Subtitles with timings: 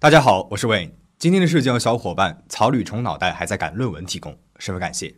[0.00, 0.92] 大家好，我是 Wayne。
[1.18, 5.16] 今天的事件由小伙伴草履虫脑袋还在赶论文提供，十分感谢。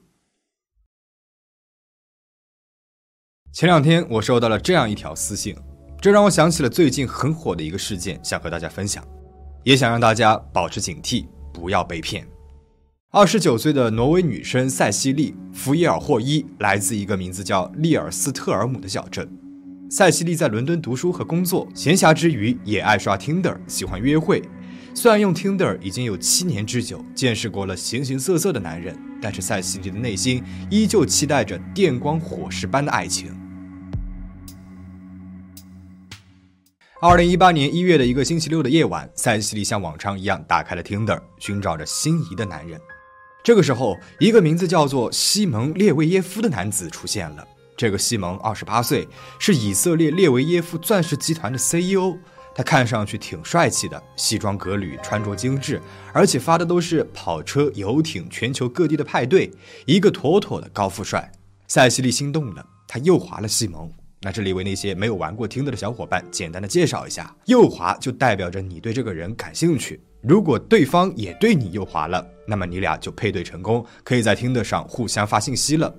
[3.52, 5.54] 前两天我收到了这样一条私信，
[6.00, 9.06] 这让我想起了最近很火的一个事件，想和大家分享，
[9.64, 12.26] 也想让大家保持警惕，不要被骗。
[13.10, 19.30] 二十九岁的挪威女生塞西莉·福耶尔霍伊来自一个名字叫利尔斯特尔姆的小镇。
[19.90, 24.42] 塞西莉在伦敦读书和工作，闲暇之余也爱刷 Tinder，喜欢约会。
[24.92, 33.34] 虽然用 Tinder 已经有七年之久，见识过了形形色色的男人，但是塞西莉的内心依旧期待着电光火石般的爱情。
[37.00, 42.78] 二零一八年一月的一个星期六的夜晚，塞西莉像往常一样打开了 Tinder，寻找着心仪的男人。
[43.42, 47.46] 这个时候，一个名字叫做西蒙·列维耶夫的男子出现了。
[47.74, 52.18] 这个西蒙二十八岁，是以色列列维耶夫钻石集团的 CEO。
[52.54, 55.80] 他看上去挺帅气的，西装革履，穿着精致，
[56.12, 59.50] 而且发的都是跑车、游艇、全球各地的派对，
[59.86, 61.30] 一个妥妥的高富帅。
[61.68, 63.90] 塞西莉心动了，他右滑了西蒙。
[64.22, 75.94] 那这里为那些没有玩过听的的小伙伴简单的介绍一下：右滑就代表着你对这个人感兴趣，如果对方也对你右滑了，那么你俩就配对成功，可以在听的上互相发信息了。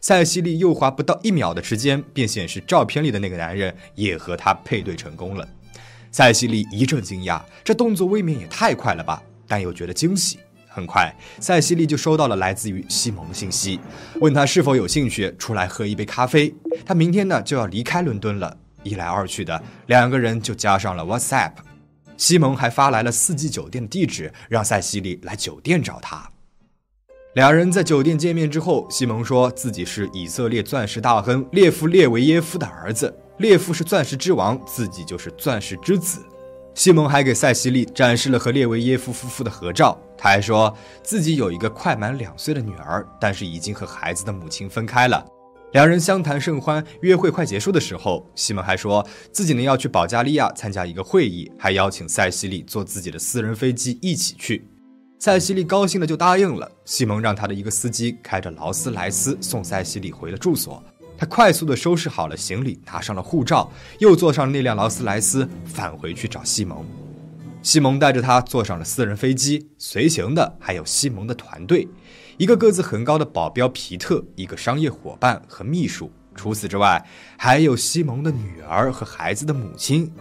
[0.00, 5.48] 塞西莉右滑不到一秒的时间，便显示照片里的那个男人也和他配对成功了。
[6.10, 9.22] 塞西莉一阵惊讶，这动作未免也太快了吧？
[9.46, 10.38] 但又觉得惊喜。
[10.68, 13.80] 很快，塞西莉就收到了来自于西蒙的信息，
[14.20, 16.54] 问他是否有兴趣出来喝一杯咖啡。
[16.84, 18.54] 他明天呢就要离开伦敦了。
[18.82, 21.52] 一来二去的，两个人就加上了 WhatsApp。
[22.18, 26.30] 西蒙还发来了四季酒店的地址，让塞西莉来酒店找他。
[27.34, 33.14] 两人在酒店见面之后，西蒙说自己是以色列钻石大亨列夫列维耶夫的儿子。
[33.38, 36.24] 列夫是钻石之王，自己就是钻石之子。
[36.74, 45.24] 西蒙还给塞西莉展示了和列维耶夫夫妇的合照，他还说自己有一个快满两岁的女儿，但是已经和孩子的母亲分开了。
[45.72, 54.66] 两人相谈甚欢，约会快结束的时候，西蒙还说自己呢要去保加利亚参加一个会议，还邀请塞西莉坐自己的私人飞机一起去。
[55.18, 56.70] 塞西莉高兴的就答应了。
[56.84, 60.82] 西蒙让他的一个司机开着劳斯莱斯送塞西莉回了住所。
[61.18, 66.84] 他快速的收拾好了行李，拿上了护照，又坐上那辆劳斯莱斯返回去找西蒙。
[67.62, 71.88] 西蒙带着他坐上了私人飞机，随行的还有西蒙的团队，
[72.36, 76.10] 一个个子很高的保镖皮特，一个商业伙伴和秘书。
[76.34, 77.04] 除此之外，
[77.38, 80.12] 还有西蒙的女儿和孩子的母亲。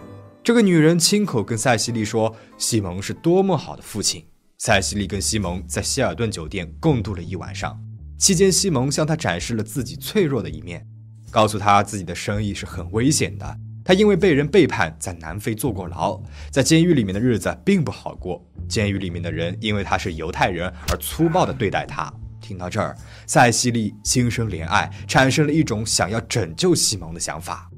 [0.41, 4.25] 这个女人亲口跟塞西莉说，西蒙是多么好的父亲。
[4.57, 7.77] 塞西莉跟西蒙在希尔顿酒店共度了一晚上。
[8.17, 10.87] 期间，西蒙向他展示了自己脆弱的一面，
[11.29, 13.57] 告诉他自己的生意是很危险的。
[13.83, 18.43] 他因为被人背叛，在南非坐过牢，在监狱里面的日子并不好过。
[18.67, 22.11] 监狱里面的人因为他是犹太人而粗暴地对待他。
[22.41, 22.95] 听到这儿，
[23.27, 27.69] 塞西莉心生怜爱，产生了一种想要拯救西蒙的想法。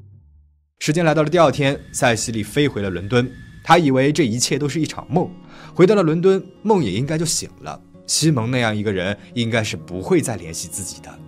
[0.78, 3.30] 时间来到了第二天，塞西莉飞回了伦敦。
[3.64, 5.30] 他以为这一切都是一场梦，
[5.74, 7.78] 回到了伦敦，梦也应该就醒了。
[8.08, 11.18] 西蒙那样一个人，应该是不会再联系自己的。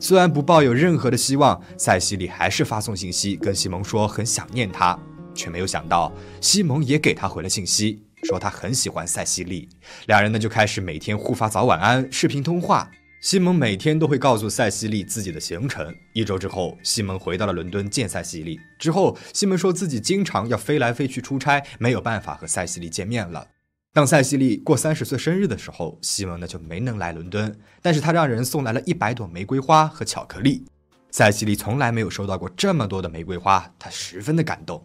[0.00, 4.98] 虽然不抱有任何的希望，塞西莉还是发送信息跟西蒙说很想念他，
[5.34, 9.68] 却没有想到西蒙也给他回了信息，说他很喜欢塞西莉。
[10.06, 12.90] 两人呢就开始每天互发早晚安，视频通话。
[13.20, 15.94] 西蒙每天都会告诉塞西莉自己的行程。
[16.12, 18.58] 一周之后，西蒙回到了伦敦见塞西莉。
[18.80, 23.46] 之后，西蒙说自己经常要飞来飞去出差，没有办法和塞西莉见面了。
[23.94, 30.64] 当塞西莉过三十岁生日的时候，西蒙呢就没能来伦敦，但是他让人送来了一百朵玫瑰花和巧克力。
[31.10, 34.82] 塞西莉从来没有收到过这么多的玫瑰花，他十分的感动。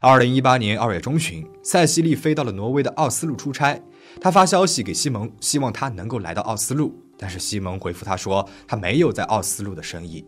[0.00, 3.82] 二零一八年二月中旬，塞西莉飞到了挪威的奥斯陆出差，
[4.18, 10.24] 他发消息给西蒙，希望他能够来到奥斯陆，但是西蒙回复他说他没有在奥斯陆的生意。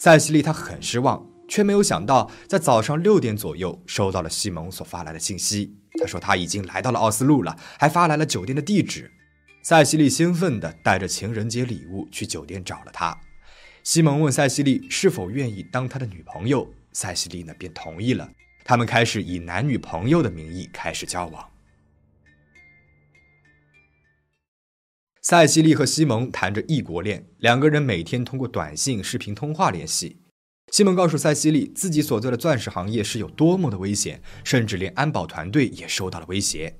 [0.00, 5.76] 塞西莉他很失望，却没有想到在早上六点左右收到了西蒙所发来的信息。
[6.00, 9.10] 他说他已经来到了奥斯陆了，还发来了酒店的地址。
[9.62, 13.18] 塞西莉兴奋地带着情人节礼物去酒店找了他。
[13.82, 18.30] 西蒙问塞西莉是否愿意当他的女朋友，塞西莉呢便同意了。
[18.64, 21.50] 他们开始以男女朋友的名义开始交往。
[25.22, 30.18] 塞西莉和西蒙谈着异国恋，两个人每天通过短信、视频通话联系。
[30.70, 36.74] 西蒙告诉塞西莉，自己所在的钻石行业是有多么的危险，甚至连安保团队也受到了威胁。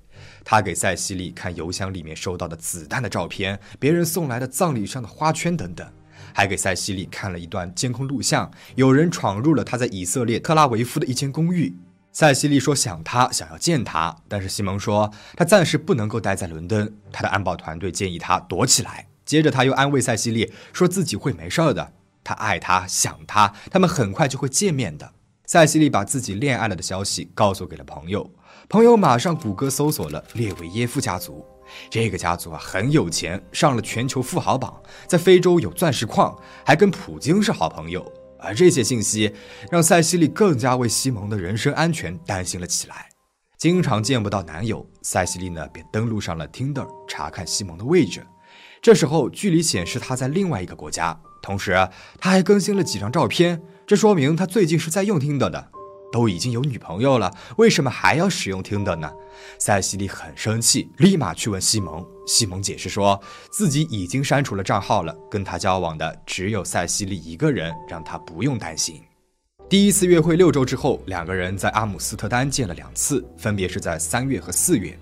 [0.44, 5.88] 他给塞西莉看邮箱里面收到的子弹的照片，别人送来的葬礼上的花圈等等，
[6.32, 11.76] 还给塞西莉看了一段监控录像，有人闯入了他在以色列特拉维夫的一间公寓。
[12.10, 19.06] 塞西莉说想他，想要见他，但是西蒙说他暂时不能够待在伦敦，他的安保团队建议他躲起来。
[19.24, 21.92] 接着他又安慰塞西莉，说自己会没事的，
[22.24, 25.12] 他爱他，想他，他们很快就会见面的。
[25.46, 28.28] 塞西莉把自己恋爱了的消息告诉给了朋友，
[28.68, 31.44] 朋友马上谷歌搜索了列维耶夫家族，
[31.90, 34.74] 这个家族啊很有钱，上了全球富豪榜，
[35.06, 36.34] 在非洲有钻石矿，
[36.64, 38.10] 还跟普京是好朋友。
[38.38, 39.34] 而这些信息
[39.70, 43.08] 让塞西莉更加为西蒙的人身安全担心了起来。
[43.56, 48.26] 经常见不到男友，塞西莉呢便登录上了 Tinder 查看西蒙的位置。
[48.82, 51.88] 这时候距离显示他在另外一个国家，同时
[52.18, 55.68] 他还更新了几张照片，这说明他最近是在用 Tinder 的。
[56.10, 59.12] 都已经有女朋友了，为什么还要使用 Tinder 呢？
[59.58, 62.06] 塞西莉很生气，立马去问西蒙。
[62.24, 63.20] 西蒙解释说
[63.50, 69.02] 自己已经删除了账号了，跟他交往的只有塞西莉一个人，让他不用担心。
[69.68, 74.96] 第一次约会六周之后，两个人在阿姆斯特丹见了两次，分别是在三月和四月。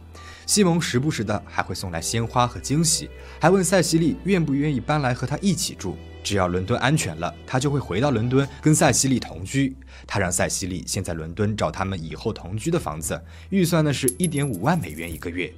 [0.46, 3.08] 西蒙时不时的还会送来鲜花和惊喜，
[3.40, 5.96] 还问塞西莉愿不愿意搬来和他一起住。
[6.24, 9.74] 只要伦敦安全了，他就会回到伦敦跟塞西莉同居。
[10.06, 15.52] 他让塞西莉先在伦敦找他们以后同居的房子，预算呢是一点五万美元一个月。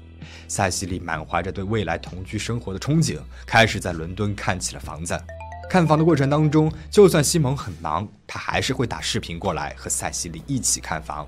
[0.49, 5.19] 塞西莉满怀着对未来同居生活的憧憬，开始在伦敦看起了房子。
[5.69, 11.27] 看房的过程当中，就算西蒙很忙，他还是会打视频过来和塞西莉一起看房。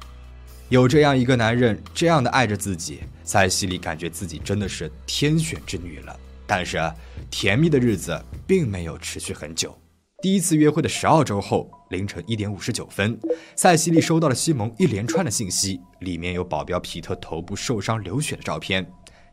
[0.68, 6.18] 有这样一个男人，这样的爱着自己，塞西莉感觉自己真的是天选之女了。
[6.44, 6.76] 但是，
[7.30, 9.76] 甜蜜的日子并没有持续很久。
[10.20, 13.16] 第一次约会的十二周后，凌晨一点五十九分，
[13.54, 18.84] 塞西莉收到了西蒙一连串的信息，里面有保镖皮特头部受伤流血的照片。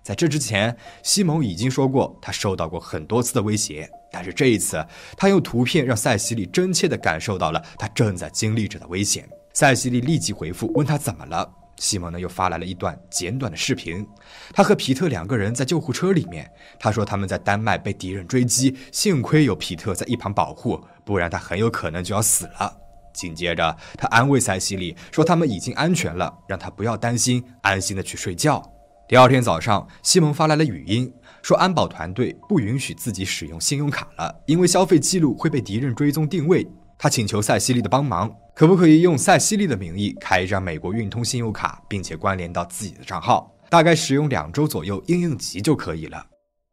[0.03, 4.86] 在这之前，西蒙已经说过他受到过很多次的威胁，但是这一次，
[5.18, 9.27] 他用图片让塞西莉真切地感受到了他正在经历着的危险。
[9.53, 11.50] 塞西莉立即回复，问他怎么了。
[11.77, 14.07] 西蒙呢又发来了一段简短的视频，
[14.53, 16.50] 他和皮特两个人在救护车里面。
[16.79, 22.79] 他说他们在丹麦被敌人追击，幸亏有皮特在一旁保护，不然他很有可能就要死了。
[23.11, 28.63] 紧接着，他安慰塞西莉说他们已经安全了，让他不要担心，安心的去睡觉。
[29.07, 31.11] 第二天早上，西蒙发来了语音，
[31.41, 36.67] 说安保团队不允许自己使用信用卡了，因为消费记录会被敌人追踪定位。
[37.03, 43.53] 他请求塞西莉的帮忙，可不可以用塞西莉的名义开一张美国运通信用卡，并且关联到自己的账号？
[43.69, 46.25] 大概使用两周左右，应应急就可以了。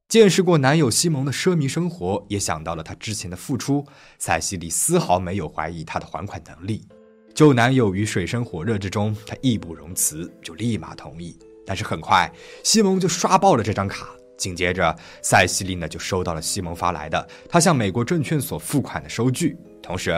[0.08, 3.84] 见识过男友西蒙的奢靡生活，也想到了他之前的付出，
[4.20, 6.86] 塞西莉丝毫没有怀疑他的还款能力。
[7.34, 11.36] 救男友于水深火热之中，他义不容辞，就立马同意。
[11.66, 12.32] 但是很快，
[12.62, 14.06] 西蒙就刷爆了这张卡。
[14.38, 19.58] 紧接着，塞西莉呢就收到了西蒙发来的他向美国证券所付款的收据。
[19.82, 20.14] 同时，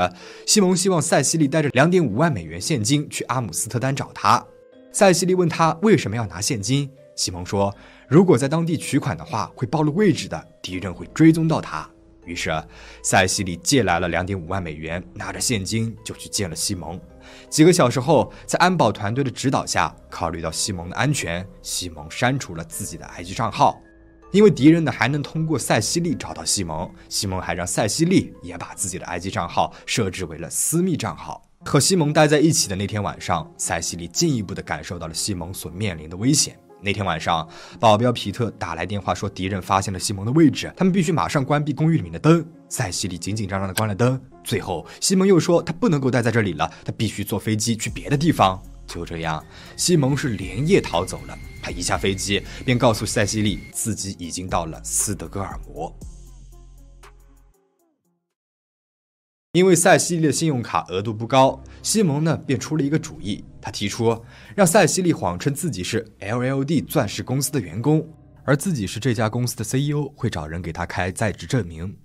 [0.47, 4.45] 西蒙希望塞西莉带着两点五万美元现金去阿姆斯特丹找他。
[4.93, 7.75] 塞西莉问他为什么要拿现金，西蒙说
[8.09, 11.89] ：“如果在当地取款的话，会暴露位置的，敌人会追踪到他。”
[12.27, 12.51] 于是，
[13.03, 17.01] 塞西莉借来了两点五万美元，拿着现金就去见了西蒙。
[17.49, 23.81] 几个小时后，在安保团队的指导下，考虑到西蒙的安全，西蒙删除了自己的 IG 账号。
[24.33, 31.43] 因为敌人呢还能通过塞西莉找到西蒙，西蒙还让塞西莉也把自己的 IG 账号设置为了私密账号。
[31.65, 36.59] 和西蒙待在一起的那天晚上，塞西莉进一步的感受到了西蒙所面临的危险。
[36.81, 37.49] 那天晚上，
[37.79, 42.45] 保镖皮特打来电话说敌人发现了西蒙的位置，他们必须马上关闭公寓里面的灯。
[42.69, 44.21] 塞西莉紧紧张张的关了灯。
[44.43, 48.61] 最后，西蒙又说他不能够待在这里了，他必须坐飞机去别的地方。
[48.87, 49.45] 就这样，
[49.77, 51.39] 西蒙是连夜逃走了。
[51.63, 55.95] 他一下飞机，便告诉塞西莉自己已经到了斯德哥尔摩。
[59.53, 63.45] 因为塞西莉的信用卡额度不高，西蒙呢便出了一个主意。
[63.61, 64.25] 他提出
[64.57, 68.09] 让塞西莉谎称自己是 LLD 钻石公司的员工，
[68.45, 71.97] 而自己是这家公司的 CEO，会找人给他开在职证明。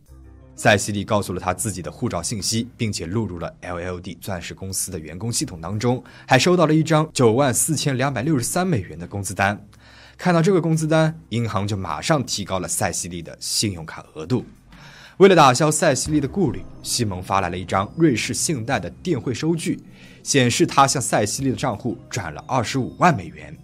[0.58, 9.64] 塞西莉告诉了他自己的护照信息，并且录入了 LLD 钻石公司的员工系统当中，还收到了一张九万四千两百六十三美元的工资单。
[10.18, 14.44] 看到这个工资单，银行就马上提高了塞西莉的信用卡额度。
[15.18, 19.80] 为了打消塞西莉的顾虑，西蒙发来了一张瑞士信贷的电汇收据，
[20.24, 23.56] 显示他向塞西莉的账户转了二十五万美元。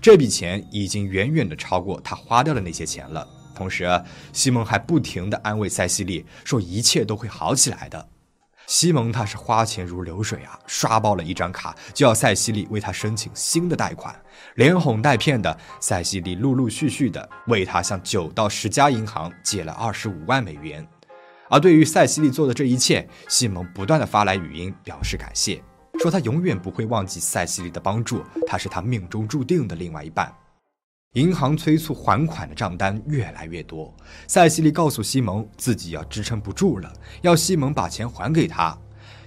[0.00, 3.28] 这笔钱已经远远的超过他花掉的那些钱了。
[3.60, 4.02] 同时，
[4.32, 8.08] 西蒙还不停地安慰塞西莉，说一切都会好起来的。
[8.66, 14.18] 西蒙他是花钱如流水啊，刷爆了一张卡，就要塞西莉为他申请新的贷款，
[14.54, 20.86] 连哄带骗的，塞西莉陆陆续续的为他向九到十家银行借了二十五万美元。
[21.50, 25.62] 而对于塞西莉做的这一切，西蒙不断的发来语音表示感谢。
[26.00, 30.32] 说他永远不会忘记塞西莉的帮助，他是他命中注定的另外一半。
[31.14, 33.92] 银行催促还款的账单越来越多，
[34.28, 38.78] 塞西莉告诉西蒙自己要支撑不住了，要西蒙把钱还给他。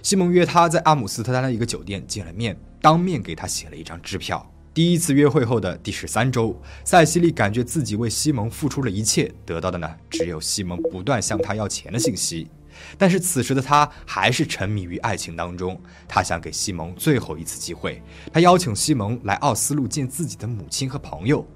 [0.02, 4.50] 西蒙约他在阿姆斯特丹的一个酒店见了面，当面给他写了一张支票。
[4.72, 12.48] 第一次约会后的第十三周，塞西莉感觉自己为西蒙付出了一切，得到的呢只有西蒙不断向她要钱的信息。
[12.96, 18.02] 但是此时的她还是沉迷于爱情当中，她想给西蒙最后一次机会。
[18.32, 21.46] 她邀请西蒙来奥斯陆见自己的母亲和朋友，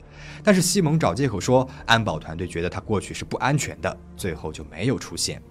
[0.42, 5.42] 但是西蒙找借口说安保团队觉得他过去是不安全的，最后就没有出现。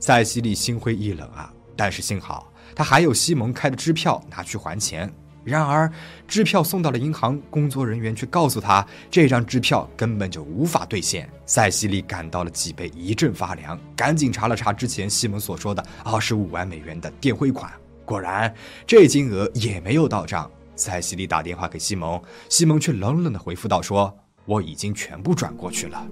[0.00, 1.52] 塞西莉心灰意冷啊。
[1.80, 5.08] 但是幸好，他还有西蒙开的支票拿去还钱。
[5.44, 5.88] 然而，
[6.26, 11.30] 支票送到了银行，工作人员却告诉他，这张支票根本就无法兑现。
[11.46, 17.72] 塞西莉感到了脊背一阵发凉，赶紧查了查之前西蒙所说的二十五万美元的电汇款，
[18.04, 18.52] 果然
[18.84, 20.50] 这金额也没有到账。
[20.78, 26.06] 塞西莉打电话给西蒙，西蒙却冷冷地回复道：“说我已经全部转过去了。”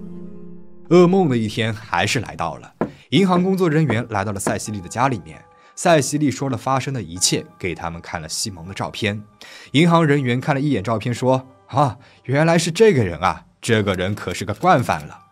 [0.89, 2.73] 噩梦的一天还是来到了，
[3.09, 5.41] 银行工作人员来到了塞西莉的家里面。
[5.75, 9.23] 塞西莉说了发生的一切，给他们看了西蒙的照片。
[9.71, 13.45] 银行人员看了一眼照片，说：“啊，原来是这个人啊！
[13.61, 15.25] 这个人可是个惯犯了。”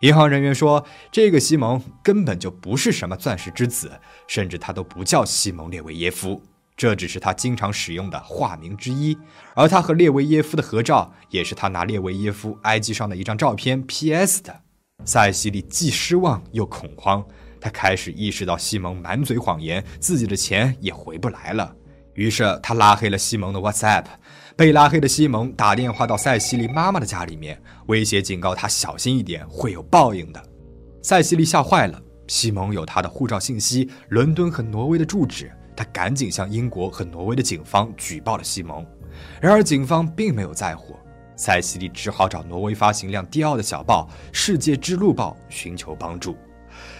[0.00, 6.42] 银行人员说：“这个西蒙根本就不是什么钻石之子，甚至他都不叫西蒙列维耶夫，
[6.80, 9.14] 这只是他经常使用的化名之一。
[9.54, 14.62] 而他和列维耶夫的合照，也是他拿列维耶夫 IG 上的一张照片 PS 的。”
[15.04, 17.22] 塞西莉既失望又恐慌。
[17.60, 21.70] 他开始意识到西蒙满嘴谎言，自己的钱也回不来了。
[22.14, 24.06] 于是他拉黑了西蒙的 WhatsApp。
[24.56, 30.42] 被拉黑的西蒙打电话到塞西莉妈妈的家里面，威胁警告她小心一点，会有报应的。
[31.02, 32.00] 塞西莉吓坏了。
[32.26, 38.86] 西蒙有他的护照信息、伦敦和挪威的住址，他赶紧向英国和挪威的警方举报了西蒙。
[39.40, 40.94] 然而警方并没有在乎，
[41.36, 46.36] 塞西莉只好找挪威发行量第二的小报《世界之路报》寻求帮助。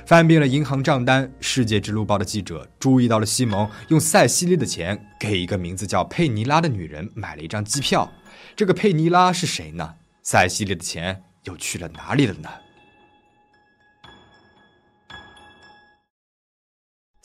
[0.07, 8.11] 翻遍了银行账单，《世界之路报》的记者注意到了西蒙用塞西莉的钱给一个名字叫佩尼拉的女人买了一张机票。
[8.57, 9.97] 这个佩尼拉是谁呢？
[10.23, 12.49] 塞西莉的钱又去了哪里了呢？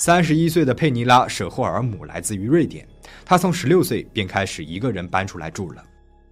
[0.06, 2.88] 三十一岁的佩尼拉舍霍尔姆来自于瑞典，
[3.26, 5.84] 她从十六岁便开始一个人搬出来住了。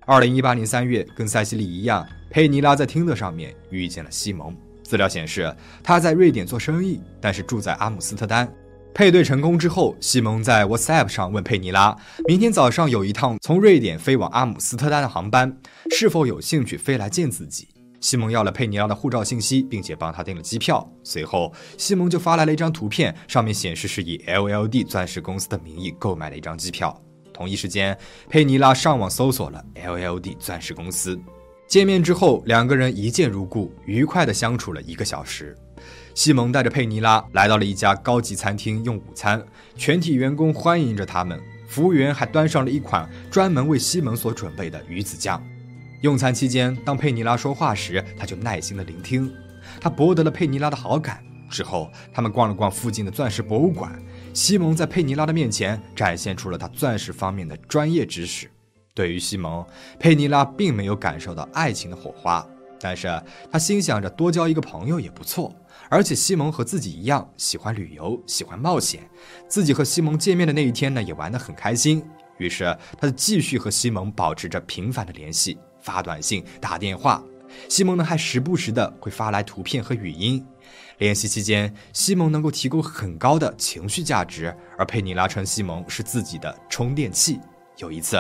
[0.05, 4.55] 二零一八年三月，跟塞西莉一样，佩尼拉在听的上面遇见了西蒙。
[4.83, 5.51] 资料显示，
[5.81, 8.47] 他在瑞典做生意，但是住在阿姆斯特丹。
[8.93, 15.51] 配对成功之后，西蒙在 WhatsApp 上问佩尼拉，明天早上有一趟从瑞典飞往阿姆斯特丹的航班，
[15.89, 17.69] 是否有兴趣飞来见自己？
[18.03, 20.85] 西蒙要了佩尼拉的护照信息，并且帮他订了机票。
[21.05, 27.01] 随后，西蒙就发来了一张图片，上面显示是以 LLD 钻石公司的名义购买了一张机票。
[27.31, 31.17] 同一时间，佩尼拉上网搜索了 LLD 钻石公司。
[31.65, 35.57] 见面之后，两个人一见如故，愉快地相处了一个小时。
[36.13, 39.41] 西蒙带着佩尼拉来到了一家高级餐厅用午餐，
[39.77, 45.41] 全体员工欢迎着他们，服务员还端上了一款专门为西蒙所准备的鱼子酱。
[46.03, 49.33] 用餐期间，当佩尼拉说话时，他就耐心地聆听，
[49.79, 51.23] 他博得了佩尼拉的好感。
[51.49, 53.97] 之后，他们逛了逛附近的钻石博物馆，
[54.33, 58.51] 西蒙在佩尼拉的面前展现出了他钻石方面的专业知识。
[58.93, 59.65] 对于西蒙，
[59.97, 62.45] 佩尼拉并没有感受到爱情的火花，
[62.81, 63.07] 但是
[63.49, 65.55] 他心想着多交一个朋友也不错。
[65.87, 69.09] 而且西蒙和自己一样喜欢旅游，喜欢冒险。
[69.47, 72.03] 自己和西蒙见面的那一天呢，也玩得很开心。
[72.39, 77.23] 于是他就继续和西蒙保持着频繁的联系，发短信、打电话。
[77.69, 80.43] 西蒙呢，还时不时的会发来图片和语音。
[80.97, 87.39] 联系期间，西蒙能够提供很高的情绪价值，而佩尼拉称西蒙是自己的充电器。
[87.77, 88.17] 有一次，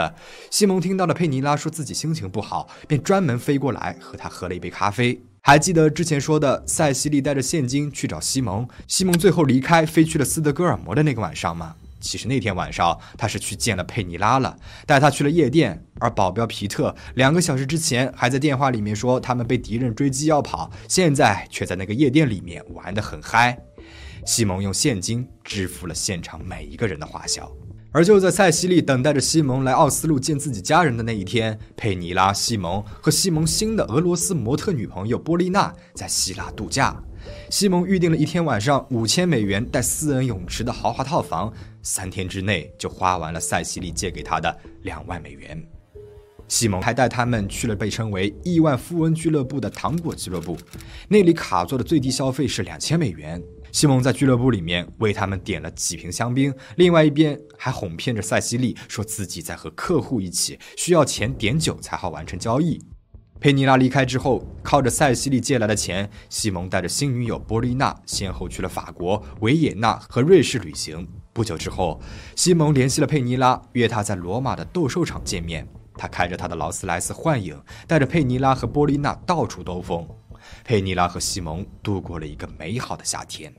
[0.51, 5.19] 西蒙听到了佩尼拉说自己心情不好，便专门飞过来和他喝了一杯咖啡。
[5.41, 11.75] 还记得之前说的塞西莉带着现金去找西蒙，西蒙最后离开飞去了斯德哥尔摩的那个晚上吗？
[12.03, 14.55] 其实那天晚上他是去见了佩尼拉了，
[14.85, 15.83] 带他去了夜店。
[15.99, 23.57] 而保镖皮特两个小时之前还在电话里面说他们被敌人追击要跑，现在却在那个夜店里面玩得很嗨。
[24.25, 27.49] 西蒙用现金支付了现场每一个人的花销。
[27.93, 37.01] 而就在塞西莉等待着西蒙来奥斯陆见自己家人的那一天，佩尼拉、西蒙和西蒙新的俄罗斯模特女朋友波丽娜在希腊度假。
[37.49, 45.63] 西蒙预定了一天晚上五千美元带私人泳池的豪华套房，三天之内就花完了塞西莉借给他的两万美元。
[46.47, 50.57] 西蒙还带他们去了被称为“亿万富翁俱乐部”的糖果俱乐部，
[51.07, 53.41] 那里卡座的最低消费是两千美元。
[53.71, 62.79] 西蒙在俱乐部里面为他们点了几瓶香槟，另外一边还哄骗着塞西莉说自己在和客户一起，需要钱点酒才好完成交易。
[63.39, 71.07] 佩妮拉离开之后，靠着塞西莉借来的钱，西蒙带着新女友波丽娜先后去了法国、维也纳和瑞士旅行。
[71.33, 71.99] 不久之后，
[72.35, 75.67] 西蒙联系了佩尼拉，约她在罗马的斗兽场见面。
[75.95, 80.07] 他开着他的劳斯莱斯幻影，带着佩尼拉和波丽娜到处兜风。
[80.63, 83.53] 佩尼拉和西蒙度过了一个美好的夏天。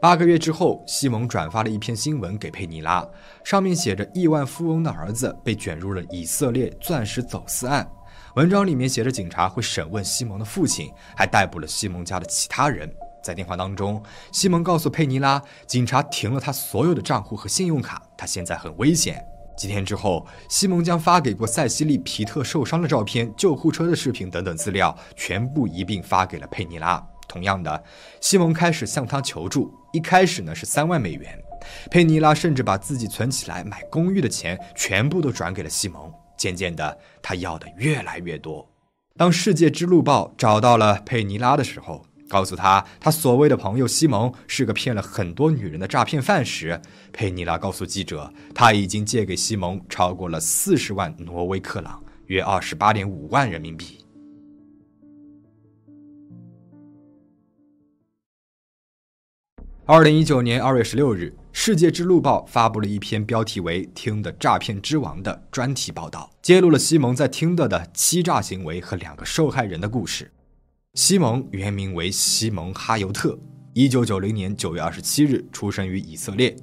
[0.00, 3.06] 八个月之后，西蒙转发了一篇新闻给佩尼拉，
[3.44, 7.88] 上面写着亿万富翁的儿子被卷入了以色列钻石走私案。
[8.34, 12.92] 文章里面写着警察会审问西蒙的父亲，还逮捕了西蒙家的其他人。
[13.22, 19.24] 在电话当中，西蒙告诉佩尼拉，警察停了他所有的账户和信用卡，他现在很危险。
[19.56, 27.04] 几天之后，西蒙将发给过塞西利·皮特受伤的照片、救护车的视频等等资料全部一并发给了佩尼拉。
[27.26, 27.82] 同样的，
[28.20, 29.74] 西蒙开始向他求助。
[29.92, 31.36] 一开始呢是三万美元，
[31.90, 36.10] 佩尼拉甚至把自己存起来买公寓的钱全部都转给了西蒙。
[36.36, 38.70] 渐渐的，他要的越来越多。
[39.16, 46.80] 当《世界之路报》找到了佩尼拉的时候，告诉他，他所谓的朋友西蒙是个骗了很多女人的诈骗犯时，
[47.12, 54.04] 佩尼拉告诉记者，他已经借给西蒙超过了四十万挪威克朗，约二十八点五万人民币。
[59.86, 70.30] 二零一九年二月十六日，《世界之路报》发布了一篇标题为“听的诈骗之王”的专题报道，揭露了西蒙在听的的欺诈行为和两个受害人的故事。
[70.94, 73.38] 西蒙原名为西蒙哈尤特，
[73.72, 76.56] 一九九零年九月二十七日出生于以色列。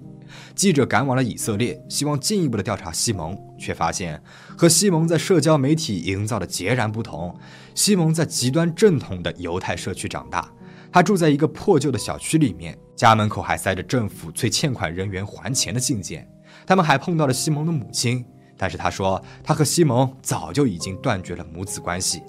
[0.53, 4.21] 记者赶往了以色列，希望进一步的调查西蒙，却发现
[4.57, 7.33] 和西蒙在社交媒体营造的截然不同。
[7.73, 10.51] 西蒙在极端正统的犹太社区长大。
[10.91, 16.27] 他住在一个破旧的小区里面，家门口还塞着政府催欠款人员还钱的信件。
[16.65, 18.25] 他们还碰到了西蒙的母亲，
[18.57, 22.21] 但是他说他和西蒙早就已经断绝了母子关系。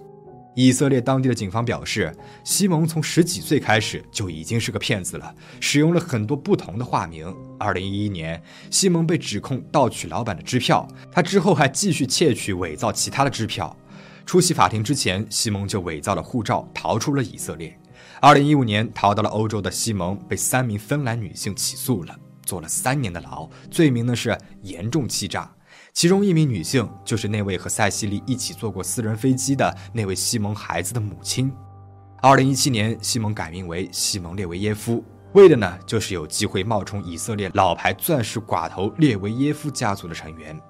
[0.56, 2.10] 以色列当地的警方表示，
[2.42, 7.32] 西蒙从十几岁开始就已经是个骗子了，使用了很多不同的化名。
[7.58, 13.76] 二零一一年，西蒙被指控盗取老板的支票，他之后还继续窃取、伪造其他的支票。
[14.24, 17.78] 出席法庭之前，西蒙就伪造了护照，逃出了以色列。
[18.22, 22.16] 二零一五年逃到了欧洲的西蒙被三名芬兰女性起诉了，
[22.46, 25.52] 坐了三年的牢，罪名呢是严重欺诈。
[25.96, 31.50] 其中一名女性就是那位和塞西莉一起坐过私人飞机的那位西蒙孩子的母亲。
[32.20, 40.60] 二零一七年，西蒙改名为西蒙列维耶夫，为的呢就是有机会冒充以色列老牌钻石寡头列维耶夫家族的成员。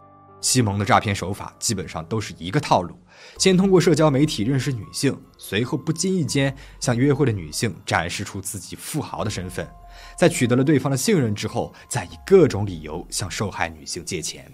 [0.41, 2.97] 西蒙的诈骗手法基本上都是一个套路：
[3.37, 9.69] 先通过社交媒体认识女性，随后不经意间向约会的女性展示出自己富豪的身份，
[10.17, 14.49] 在取得了对方的信任之后，再以各种理由向受害女性借钱。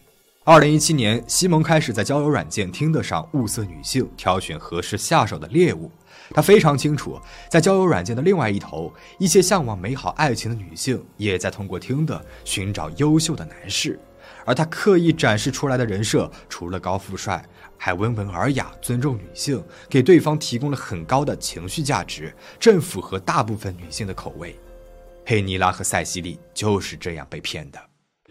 [0.44, 5.88] 二零一七年，西蒙开始在交友软件听得上物色女性，挑选合适下手的猎物。
[6.30, 7.16] 他非常清楚，
[7.48, 13.96] 在交友软件的另外一头，一些向往美好爱情的女性也在通过听的寻找优秀的男士。
[14.44, 17.44] 而他刻意展示出来的人设，除了高富帅，
[17.78, 24.58] 还温文尔雅、尊重女性，给对方提供了很高的情绪价值，正符合大部分女性的口味。
[25.24, 27.78] 佩尼拉和塞西莉就是这样被骗的。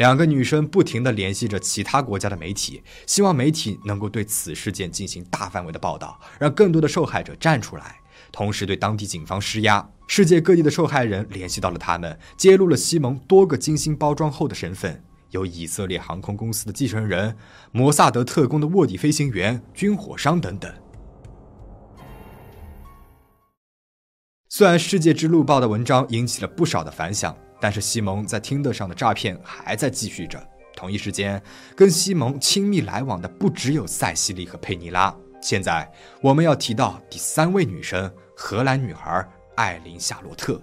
[0.02, 7.98] 两个女生不停地联系着其他国家的媒体，希望媒体能够对此事件进行大范围的报道，让更多的受害者站出来，
[8.32, 9.88] 同时对当地警方施压。
[10.08, 15.04] 世界各地的受害人联系到了他们，揭露了西蒙多个精心包装后的身份。
[15.30, 17.38] 有以色列航空公司的继承人、
[17.72, 20.74] 摩萨德特工的卧底飞行员、军火商等等。
[24.50, 30.46] 虽然《世界之路报》的文章引起了不少的反响，但是西蒙在听得上的诈骗还在继续着。
[30.76, 31.42] 同一时间，
[31.76, 35.16] 跟西蒙亲密来往的不只有塞西莉和佩尼拉。
[35.40, 35.90] 现在
[36.22, 40.60] 我们要提到第三位女生——荷兰女孩艾琳·夏洛特。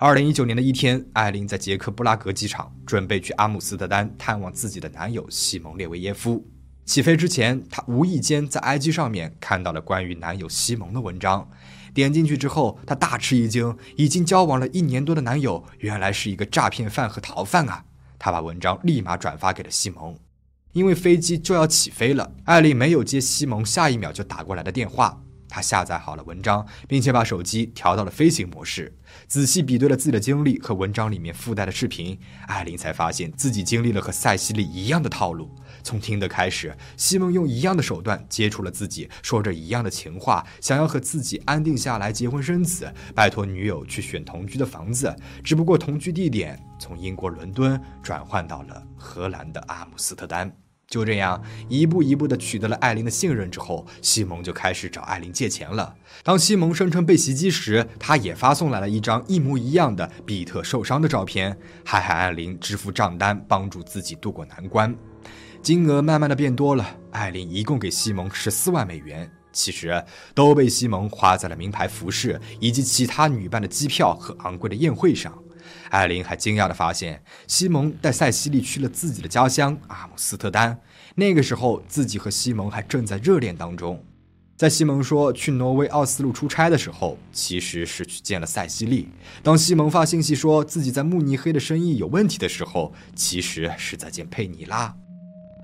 [0.00, 6.46] 二零一九年的一天，艾琳在捷克布拉格机场准备去阿姆斯特丹探望自己的男友西蒙列维耶夫。
[6.84, 11.50] 起飞之前，她无意间在 IG 上面看到了关于男友西蒙的文章，
[11.98, 17.84] 点进去之后，她大吃一惊，已经交往了一年多的男友原来是一个诈骗犯和逃犯啊！
[18.20, 20.16] 她把文章立马转发给了西蒙。
[20.72, 25.20] 因为飞机就要起飞了，艾丽没有接西蒙下一秒就打过来的电话。
[25.48, 28.94] 他下载好了文章，并且把手机调到了飞行模式，
[29.26, 32.18] 仔细比对了自己的经历和文章里面附带的视频。
[32.46, 35.54] 艾琳才发现自己经历了和塞西莉一样的套路。
[35.82, 45.14] 从听的开始，西蒙用一样的手段接触了自己，说着一样的情话，想要和自己安定下来，结婚生子，拜托女友去选同居的房子。
[45.42, 50.67] 只不过同居地点从英国伦敦转换到了荷兰的阿姆斯特丹。
[50.88, 55.94] 就这样一步一步地取得了艾琳的信任之后，西蒙就开始找艾琳借钱了。
[56.22, 64.96] 当西蒙声称被袭击时，他也发送来了一张一模一样的比特受伤的照片，还喊艾琳支付账单，帮助自己渡过难关。
[65.60, 70.02] 金额慢慢的变多了，艾琳一共给西蒙十四万美元，其实
[70.34, 75.36] 都被西蒙花在了名牌服饰以及其他女伴的机票和昂贵的宴会上。
[75.90, 80.78] 艾琳还惊讶地发现，西蒙带塞西莉去了自己的家乡阿姆斯特丹。
[81.14, 84.04] 那个时候，自己和西蒙还正在热恋当中。
[84.56, 89.08] 在西蒙说去挪威奥斯陆出差的时候，其实是去见了塞西莉。
[89.42, 94.92] 当西蒙发信息说自己在慕尼黑的生意有问题的时候，其实是在见佩妮拉。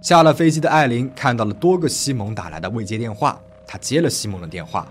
[0.01, 4.87] 下了飞机的艾琳看到了多个西蒙打来的未接电话，她接了西蒙的电话。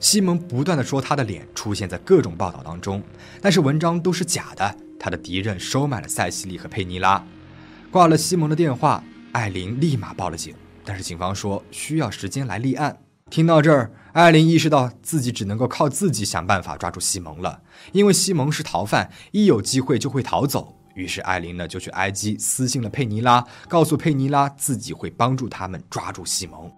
[0.00, 3.02] 西蒙不断的说他的脸出现在各种报道当中，
[3.40, 4.74] 但是文章都是假的。
[5.00, 7.24] 他的敌人收买了塞西莉和佩妮拉。
[7.90, 12.96] 挂了西蒙的电话，艾琳立马报了警，但是警方说需要时间来立案。
[13.30, 17.60] 听到这儿，艾琳意识到自己只能够靠自己想办法抓住西蒙了，
[17.92, 20.74] 因为西蒙是逃犯，一有机会就会逃走。
[20.94, 26.70] 于是艾琳呢就去 IG 私信了佩妮拉，告诉佩妮拉自己会帮助他们抓住西蒙。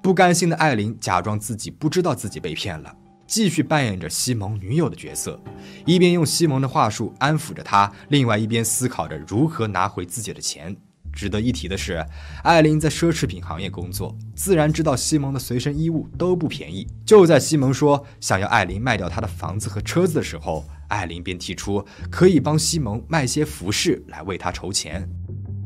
[0.00, 2.94] 不甘心的艾琳假装自己不知道自己被骗了，
[3.26, 5.38] 继续扮演着西蒙女友的角色，
[5.84, 10.74] 一边用西蒙的话术安抚着他，另外一边思考着如何拿回自己的钱。
[11.12, 12.04] 值得一提的是，
[12.44, 16.86] 艾琳在奢侈品行业工作，自然知道西蒙的随身衣物都不便宜。
[17.04, 25.08] 就在西蒙说想要艾琳卖掉他的房子和车子的时候，艾琳便提出可以帮西蒙卖些服饰来为他筹钱。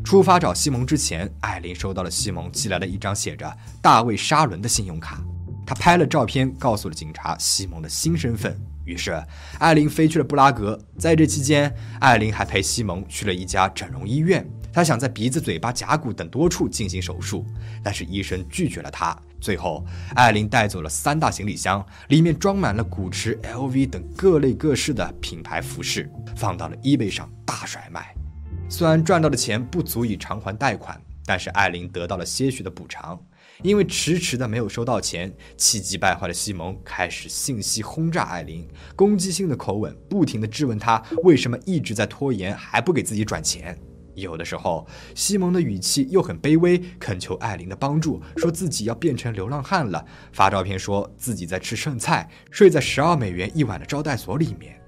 [0.04, 5.22] 出发找西蒙之前，艾琳收到了西蒙寄来的一张写着“大卫·沙伦”的信用卡。
[5.64, 8.54] 她拍了照片，告诉了警察西蒙的新身份。
[8.84, 9.12] 于是，
[9.60, 10.78] 艾琳飞去了布拉格。
[10.98, 14.44] 在这期间，艾琳还陪西蒙去了一家整容医院。
[14.72, 17.46] 她想在鼻子、嘴巴、甲骨等多处进行手术，
[17.82, 19.16] 但是医生拒绝了她。
[19.40, 19.86] 最后，
[20.16, 28.12] 艾琳带走了三大行李箱，里面装满了古驰、LV 等各类各式的品牌服饰，放到了 eBay 上大甩卖。
[28.72, 33.22] 虽然赚到的钱不足以偿还贷款，但是艾琳得到了些许的补偿。
[33.60, 43.78] 因为迟迟的没有收到钱，气急败坏的西蒙开始信息轰炸艾琳，攻击性的口吻不停的质问她为什么一直在拖延，还不给自己转钱。
[44.14, 54.81] 有的时候，西蒙的语气又很卑微，恳求艾琳的帮助，说自己要变成流浪汉了，发照片说自己在吃剩菜，睡在十二美元一晚的招待所里面。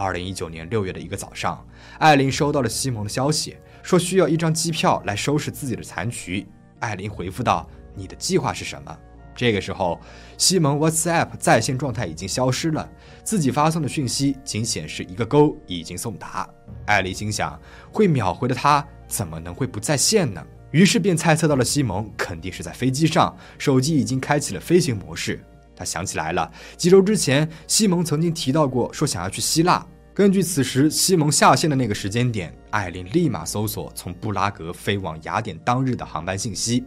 [0.00, 1.62] 二零一九年六月的一个早上，
[1.98, 6.46] 艾琳收到了西蒙的消息，说需要一张机票来收拾自己的残局。
[6.78, 8.98] 艾琳回复道：“你的计划是什么？”
[9.36, 10.00] 这个时候，
[10.38, 12.88] 西蒙 WhatsApp 在线状态已经消失了，
[13.22, 16.48] 自己发送的讯息仅显示一个勾已经送达。
[16.86, 17.60] 艾琳心想，
[17.92, 20.42] 会秒回的他怎么能会不在线呢？
[20.70, 25.44] 于是便猜测到了西蒙肯定是在飞机上，手机已经开启了飞行模式。
[25.80, 29.82] 他想起来了，几周之前，西蒙曾经提到过，说想要去希腊。
[30.12, 36.84] 根据此时西蒙下线的那个时间点，艾琳立马搜索从布拉格飞往雅典当日的航班信息，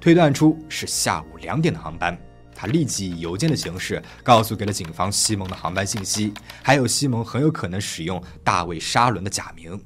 [0.00, 2.16] 推断出是下午两点的航班。
[2.54, 6.32] 他立即以邮件的形式告诉给了警方西蒙的航班信息，
[6.62, 9.76] 还有西蒙很有可能使用大卫·沙伦的假名。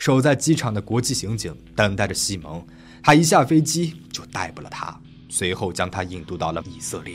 [0.00, 2.66] 守在机场的国际刑警等待着西蒙，
[3.00, 7.14] 他一下飞机就逮捕了他，随后将他引渡到了以色列。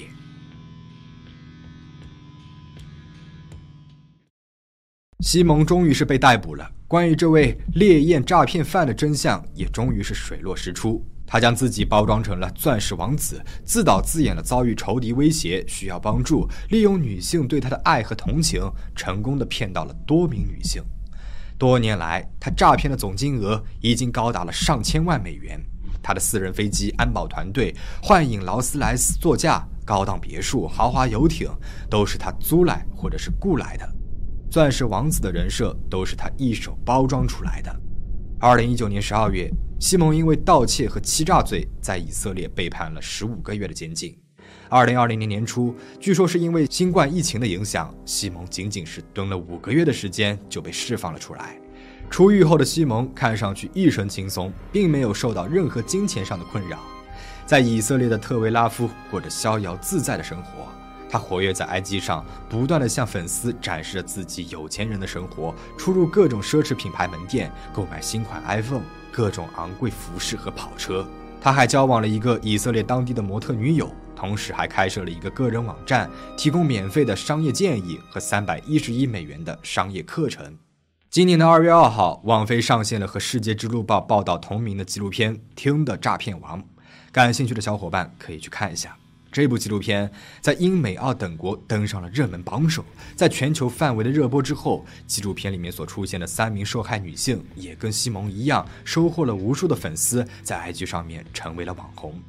[5.22, 6.70] 西蒙终于是被逮捕了。
[6.88, 11.04] 关于这位烈焰诈骗犯的真相也终于是水落石出。
[11.26, 18.62] 他将自己包装成了钻石王子，自导自演的遭遇仇敌威胁，需要帮助，利用女性对他的爱和同情，
[18.96, 20.82] 成功的骗到了多名女性。
[21.58, 25.60] 多年来，他诈骗的总金额已经高达了上千万美元。
[26.02, 31.50] 他的私人飞机、安保团队、幻影劳斯莱斯座驾、高档别墅、豪华游艇，
[31.90, 33.90] 都是他租来或者是雇来的。
[34.50, 37.76] 钻石王子的人设都是他一手包装出来的。
[38.40, 44.18] 二零一九年十二月，西蒙因为盗窃和欺诈罪在以色列被判了十五个月的监禁。
[44.70, 51.60] 二零二零年年初，据说是因为新冠疫情的影响，西蒙仅仅是蹲了五个月的时间就被释放了出来。
[52.10, 56.80] 出狱后的西蒙看上去一身轻松，并没有受到任何金钱上的困扰，
[57.46, 60.72] 在以色列的特维拉夫过着逍遥自在的生活。
[61.10, 71.08] 他活跃在 IG 上，不断的向粉丝展示着自己有钱人的生活，出入各种奢侈品牌门店，购买新款 iPhone，各种昂贵服饰和跑车。
[71.40, 80.58] 他还交往了一个以色列当地的模特女友，同时还开设了一个个人网站，提供免费的商业建议和三百一十亿美元的商业课程。
[81.10, 86.62] 今年的二月二号，网飞上线了和《世界之路报》报道同名的纪录片《听的诈骗王》，
[87.14, 88.98] 感兴趣的小伙伴可以去看一下。
[89.38, 90.10] 这部纪录片
[90.42, 92.84] 在英美澳等国登上了热门榜首，
[93.16, 102.20] 在全球范围的热播之后，纪录片里面所出现的三名受害女性也跟西蒙一样，收获了无数的粉丝，在 IG 上面成为了网红。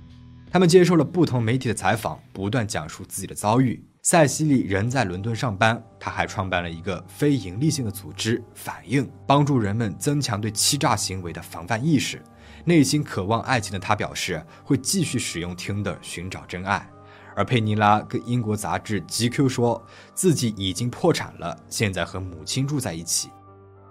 [0.50, 3.82] 他们接受了不同媒体的采访，不断讲述自己的遭遇。
[4.02, 12.22] 塞西莉人在伦敦上班，他还创办了一个非盈利性的组织“反应”，帮助人们增强对欺诈行为的防范意识。
[12.66, 16.86] 内心渴望爱情的他表示，会继续使用 Tinder 寻找真爱。
[17.38, 19.80] 而佩妮拉跟英国杂志 GQ 说
[20.12, 23.30] 自己已经破产了，现在和母亲住在一起。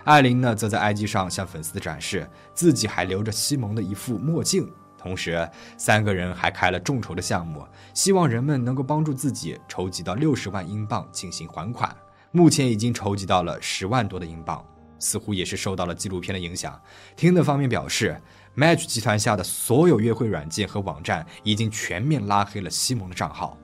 [0.03, 4.69] 艾琳呢，则在 IG 上向粉丝展示自己还留着西蒙的一副墨镜。
[4.97, 11.95] 同时，三个人还开了众筹的项目，希望人们能够帮助自己筹集到六十万英镑进行还款。
[12.31, 14.61] 目前已经筹集到了十万多的英镑，
[14.99, 16.77] 似乎也是受到了纪录片的影响。
[17.15, 18.21] 听的方面表示。
[18.57, 23.55] Match 集团下的所有约会软件和网站已经全面拉黑了西蒙的账号。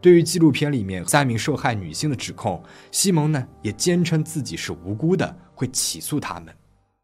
[0.00, 2.60] 对于纪录片里面三名受害女性的指控，
[2.90, 6.52] 西蒙呢也坚称自己是无辜的，会起诉他们。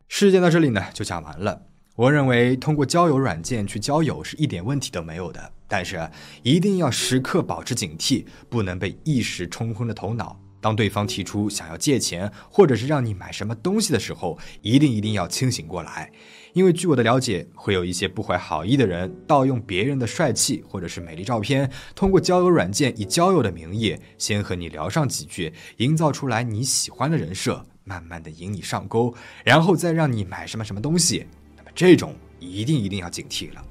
[0.09, 1.63] 事件到这里呢就讲完了。
[1.95, 6.11] 我认为通过交友软件去交友是一点问题都没有的，但是
[6.43, 10.37] 一定要时刻保持警惕，不能被一时冲昏了头脑。
[10.67, 16.11] 当对方提出想要借钱，或者是让你买什么东西的时候，一定一定要清醒过来。
[16.55, 31.25] 因为据我的了解，会有一些不怀好意的人盗用别人的帅气或者是美丽照片，通过交友软件以交友的名义，先和你聊上几句，营造出来你喜欢的人设，慢慢的引你上钩，然后再让你买什么什么东西。
[31.57, 33.65] 那么这种一定一定要警惕了。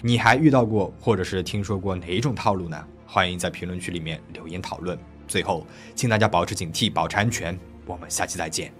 [0.00, 2.82] 你还遇到过或者是听说过哪一种套路呢？
[3.04, 4.98] 欢迎在评论区里面留言讨论。
[5.28, 5.64] 最后
[5.94, 7.56] 请大家保持警惕保持安全。
[7.86, 8.72] 我们下期再见。